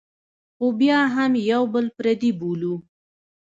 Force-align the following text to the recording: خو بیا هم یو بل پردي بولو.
خو 0.55 0.65
بیا 0.79 0.99
هم 1.15 1.31
یو 1.51 1.63
بل 1.73 1.85
پردي 1.97 2.31
بولو. 2.39 2.73